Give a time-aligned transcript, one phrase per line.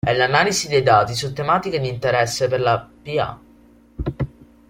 [0.03, 3.39] E l'analisi dei dati su tematiche di interesse per la PA.